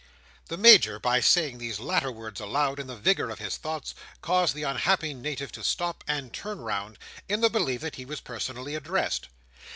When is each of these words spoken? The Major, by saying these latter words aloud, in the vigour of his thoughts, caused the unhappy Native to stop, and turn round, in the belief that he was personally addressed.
The 0.47 0.57
Major, 0.57 0.97
by 0.99 1.19
saying 1.19 1.59
these 1.59 1.79
latter 1.79 2.11
words 2.11 2.41
aloud, 2.41 2.79
in 2.79 2.87
the 2.87 2.95
vigour 2.95 3.29
of 3.29 3.37
his 3.37 3.55
thoughts, 3.57 3.93
caused 4.19 4.55
the 4.55 4.63
unhappy 4.63 5.13
Native 5.13 5.51
to 5.51 5.63
stop, 5.63 6.03
and 6.07 6.33
turn 6.33 6.59
round, 6.59 6.97
in 7.29 7.41
the 7.41 7.51
belief 7.51 7.81
that 7.81 7.97
he 7.97 8.05
was 8.05 8.19
personally 8.19 8.73
addressed. 8.73 9.27